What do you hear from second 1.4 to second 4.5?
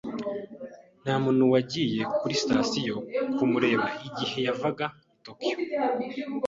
wagiye kuri sitasiyo kumureba igihe